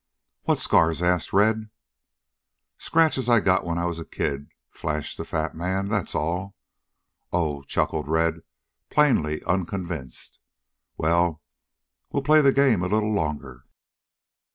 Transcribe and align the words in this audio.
"What 0.45 0.57
scars?" 0.57 1.03
asked 1.03 1.31
Red. 1.31 1.69
"Scratches 2.79 3.29
I 3.29 3.39
got 3.39 3.63
when 3.67 3.77
I 3.77 3.85
was 3.85 3.99
a 3.99 4.03
kid," 4.03 4.47
flashed 4.71 5.17
the 5.17 5.25
fat 5.25 5.53
man. 5.53 5.89
"That's 5.89 6.15
all." 6.15 6.55
"Oh," 7.31 7.61
chuckled 7.61 8.07
Red, 8.07 8.39
plainly 8.89 9.43
unconvinced. 9.43 10.39
"Well, 10.97 11.43
we'll 12.11 12.23
play 12.23 12.41
the 12.41 12.51
game 12.51 12.81
a 12.81 12.87
little 12.87 13.13
longer." 13.13 13.65